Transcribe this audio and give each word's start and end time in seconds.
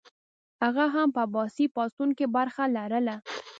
هغه 0.63 0.85
هم 0.93 1.07
په 1.15 1.19
عباسي 1.25 1.65
پاڅون 1.75 2.09
کې 2.17 2.25
برخه 2.35 2.63
لرله. 2.75 3.15